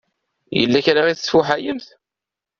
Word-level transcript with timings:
Yella 0.59 0.79
kra 0.85 1.01
i 1.07 1.13
tesfuḥayemt? 1.15 1.87